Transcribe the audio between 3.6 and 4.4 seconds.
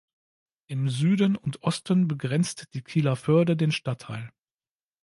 Stadtteil.